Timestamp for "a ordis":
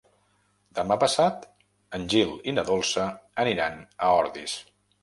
4.09-4.63